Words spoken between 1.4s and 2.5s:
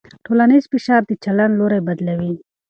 لوری بدلوي.